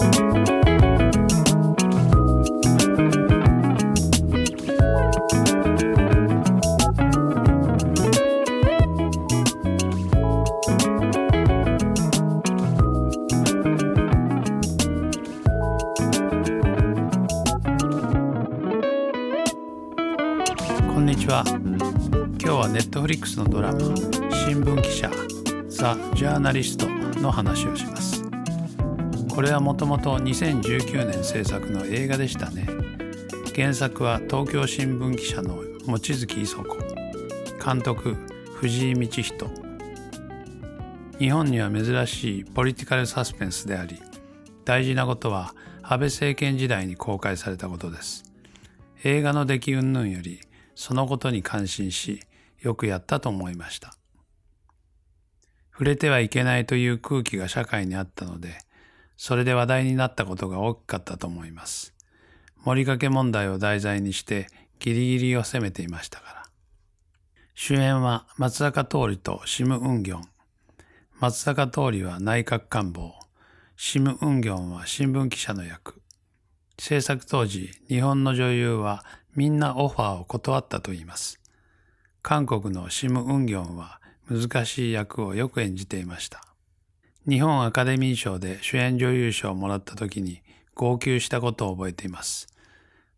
[0.00, 0.08] こん
[21.04, 21.44] にちは。
[21.46, 23.80] 今日はネットフリックスのドラマ
[24.32, 25.10] 新聞記者
[25.68, 26.88] ザ・ジャーナリスト
[27.20, 28.19] の話をします。
[29.32, 32.66] これはもともと2019年制作の映画でしたね。
[33.54, 36.76] 原作は東京新聞記者の望月磯子。
[37.64, 38.16] 監督
[38.54, 39.50] 藤井道人。
[41.18, 44.00] 日本には珍しいポリティカルサスペンスであり
[44.64, 48.24] 大事なことは安倍政権時代に公開されたことです。
[49.04, 50.40] 映画の出来云々より
[50.74, 52.20] そのことに感心し
[52.60, 53.94] よくやったと思いました。
[55.72, 58.58] 触れてはいけないという空気が社会にあったので
[59.22, 61.92] それで話題になったことが大きかったと思います。
[62.64, 64.46] 盛りかけ問題を題材にして
[64.78, 66.42] ギリギリを攻めていましたから。
[67.54, 70.22] 主演は松坂桃李とシム・ウンギョン。
[71.18, 73.12] 松坂桃李は内閣官房。
[73.76, 76.00] シム・ウンギョンは新聞記者の役。
[76.78, 79.04] 制作当時、日本の女優は
[79.36, 81.38] みんなオファーを断ったと言います。
[82.22, 86.49] 韓国のシム・ウンギョンは難しい役をよく演じていました。
[87.30, 90.42] 日本アカデミー賞で主演女優賞をもらった時に
[90.74, 92.48] 号泣したことを覚えています。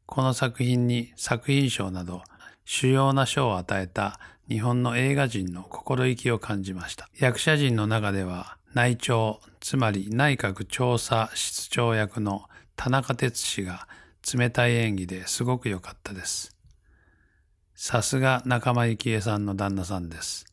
[0.04, 2.20] この作品に作品賞など
[2.66, 7.08] 主要な賞を与えた日本の映画人の心意気を感じました。
[7.18, 12.42] 役者陣の中では内調、つまり内閣調査室長役の
[12.76, 13.88] 田中哲司が
[14.36, 16.54] 冷たい演技ですごく良かったです。
[17.74, 20.51] さすが仲間由紀恵さんの旦那さんです。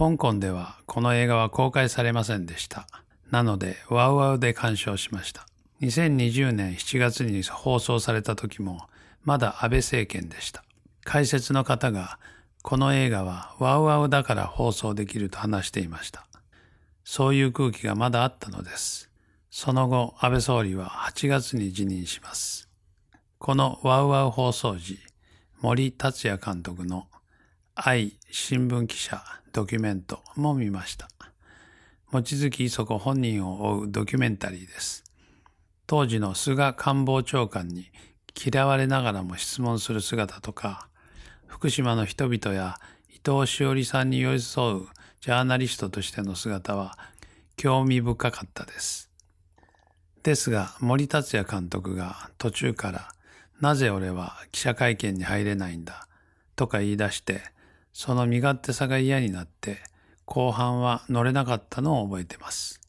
[0.00, 2.86] 香港ではこの映画は公開されませんでした。
[3.30, 5.46] なので、ワウワウで鑑賞しました。
[5.82, 8.86] 2020年7月に放送された時も、
[9.24, 10.64] まだ安倍政権でした。
[11.04, 12.18] 解説の方が、
[12.62, 16.24] この映画はワウワウだから放送できると話していました。
[17.04, 19.10] そういう空気がまだあったのです。
[19.50, 22.70] その後、安倍総理は8月に辞任します。
[23.38, 24.98] このワウワウ放送時、
[25.60, 27.06] 森達也監督の
[27.74, 29.22] 愛新聞記者
[29.52, 31.08] ドキュメントも見ました。
[32.12, 35.04] 望月磯子本人を追うドキュメンタリーです。
[35.86, 37.90] 当時の菅官房長官に
[38.44, 40.88] 嫌われながらも質問する姿とか、
[41.46, 42.78] 福島の人々や
[43.08, 44.86] 伊藤詩織さんに寄り添う
[45.20, 46.96] ジャーナリストとしての姿は
[47.56, 49.10] 興味深かったです。
[50.22, 53.08] ですが森達也監督が途中から
[53.60, 56.06] 「なぜ俺は記者会見に入れないんだ」
[56.56, 57.42] とか言い出して
[57.92, 59.78] その身勝手さが嫌になって
[60.24, 62.80] 後半は乗れなかったのを覚えてます。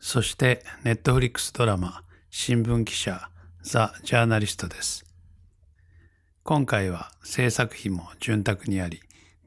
[0.00, 3.28] そしてネットフリックスドラマ新聞記者
[3.62, 5.04] ザ・ジャーナリストです。
[6.42, 9.00] 今回は制作費も潤沢にあり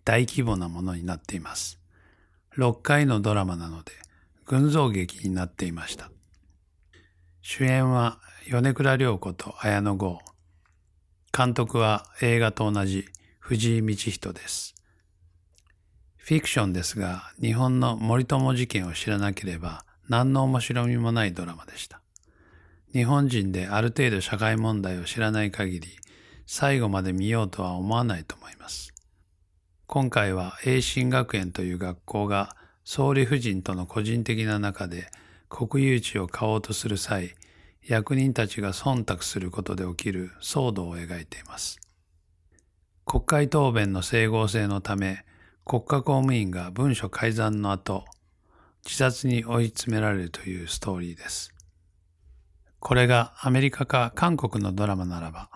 [0.05, 1.79] 大規模なものになっています。
[2.57, 3.91] 6回のドラマなので
[4.51, 6.11] 群像劇になっていました。
[7.41, 10.19] 主演は米倉涼子と綾野剛。
[11.31, 13.05] 監督は映画と同じ
[13.39, 14.75] 藤井道人です。
[16.17, 22.01] フィクションですが日本の森友事件を知らなければ何の面白みもないドラマでした。
[22.91, 25.87] 日本人である程度社会問題を知らない限り
[26.45, 28.93] 最後まで見ようとは思わないと思います。
[29.87, 35.09] 今回は栄新学園という学校が総理夫人との個人的な中で
[35.49, 37.35] 国有地を買おうとする際、
[37.85, 41.79] 役人たちが忖度することで起きる騒動を描いています。
[43.05, 45.25] 国会答弁の整合性のため、
[45.65, 48.05] 国家公務員が文書改ざんの後、
[48.85, 51.53] 自殺に追い詰められるというストーリーです。
[52.79, 55.49] これがアメリカか韓国のドラマならば、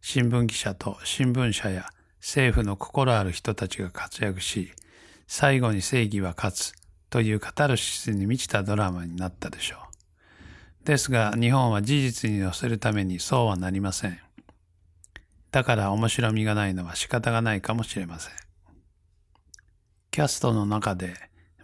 [0.00, 1.88] 新聞記者と新聞社や
[2.20, 4.72] 政府の心ある人たちが活躍し、
[5.30, 6.72] 最後に正義は勝つ
[7.10, 10.86] というカタルシスに満ちたドラマになったでしょう。
[10.86, 14.18] ですが日本は事実に乗せるためにそうはなりません。
[15.52, 18.32] だから面白みがないのは仕方がないかもしれません。
[20.10, 21.14] キャストの中で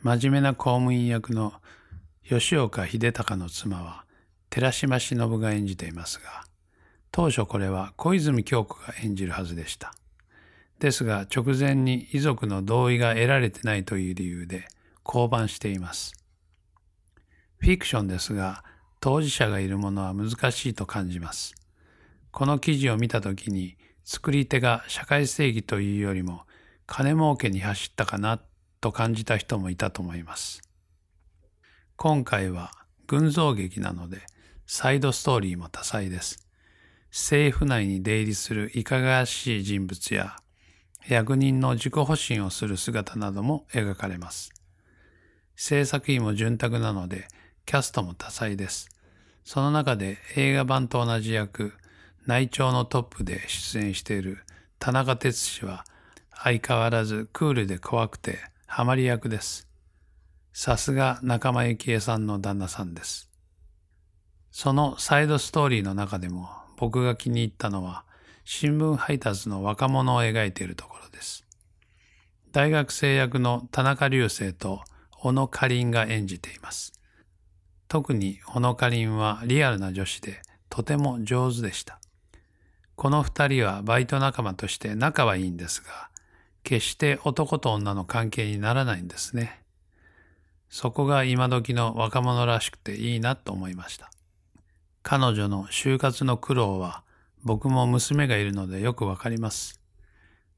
[0.02, 1.54] 真面目な公務員役の
[2.28, 4.04] 吉岡秀隆の妻は
[4.50, 6.44] 寺島しのぶが演じていますが、
[7.10, 9.94] 当初これは小泉京子が演じるはずでした。
[10.84, 14.68] ですが直前に遺族の同意が得られてないという理由で
[15.02, 16.12] 降板しています。
[17.56, 18.62] フィクションですが
[19.00, 21.54] 当事者がいるものは難しいと感じます。
[22.32, 26.42] この記事を見たときに作り手が社会正義というよりも
[26.84, 28.38] 金儲けに走ったかな
[28.82, 30.60] と感じた人もいたと思います。
[31.96, 32.72] 今回は
[33.06, 34.18] 群像劇なので
[34.66, 36.46] サイドストーリーも多彩です。
[37.10, 40.36] 政府内に出入りするいかがわしい人物や
[41.06, 44.52] 役人の自己保身をする姿なども描かれます。
[45.56, 47.28] 制作費も潤沢なので
[47.66, 48.88] キャストも多彩です。
[49.44, 51.74] その中で映画版と同じ役、
[52.26, 54.38] 内調のトップで出演している
[54.78, 55.84] 田中哲司は
[56.32, 59.68] 相変わらずクールで怖くてハマり役です。
[60.52, 63.30] さすが仲間由紀恵さんの旦那さんです。
[64.50, 68.04] そのサイドストーリーの中でも僕が気に入ったのは
[68.46, 71.44] 新聞配達の若者を描いているところです。
[72.52, 76.92] 大学生役の田中流星と小野かりんが演じています。
[77.88, 81.98] 特に小野かりんはリアルな女子でとても上手でした。
[82.96, 86.10] この二人はバイト仲間として仲はいいんですが、
[86.64, 89.62] 決して男と女の関係にならないんですね。
[90.68, 94.10] そこが今時の若者らしくていいなと思いました。
[95.02, 97.03] 彼女の就活の苦労は
[97.44, 99.78] 僕も娘がいるのでよくわかります。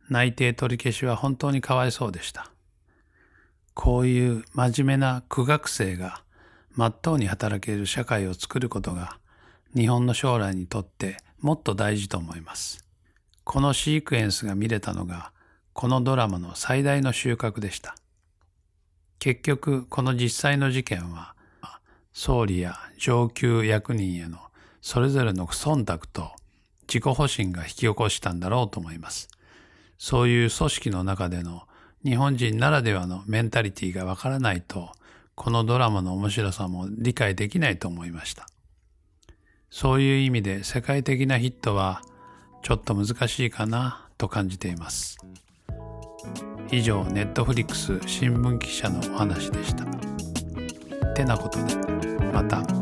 [0.09, 2.53] 内定取り消しは本当にかわいそうでした。
[3.75, 6.23] こういう真面目な苦学生が
[6.75, 9.19] 真っ当に働ける社会を作ることが
[9.75, 12.87] 日本の将来にとってもっと大事と思います。
[13.43, 15.33] このシークエンスが見れたのが
[15.73, 17.97] このドラマの最大の収穫でした。
[19.19, 21.35] 結局この実際の事件は
[22.13, 24.39] 総理や上級役人への
[24.81, 26.31] それぞれの忖度と
[26.89, 29.29] 自己保身が引き起こしたんだろうと思います。
[29.99, 31.63] そういう組織の中での
[32.05, 34.91] 日本人ならではのメンタリティーがわからないと、
[35.35, 38.47] このドラマの面白さも理解できないと思いました。
[39.71, 42.03] そういう意味で世界的なヒットは
[42.63, 45.19] ちょっと難しいかなと感じています。
[46.71, 49.85] 以上、ネットフリックス新聞記者のお話でした。
[51.15, 51.75] てなことで、
[52.33, 52.76] また。